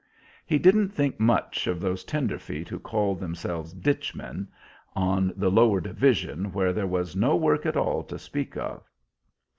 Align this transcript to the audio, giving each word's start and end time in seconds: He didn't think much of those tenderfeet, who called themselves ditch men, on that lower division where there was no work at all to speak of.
He 0.47 0.57
didn't 0.57 0.89
think 0.89 1.19
much 1.19 1.67
of 1.67 1.79
those 1.79 2.03
tenderfeet, 2.03 2.69
who 2.69 2.79
called 2.79 3.19
themselves 3.19 3.71
ditch 3.71 4.15
men, 4.15 4.47
on 4.95 5.31
that 5.37 5.49
lower 5.51 5.79
division 5.79 6.51
where 6.51 6.73
there 6.73 6.87
was 6.87 7.15
no 7.15 7.35
work 7.35 7.67
at 7.67 7.77
all 7.77 8.01
to 8.05 8.17
speak 8.17 8.57
of. 8.57 8.89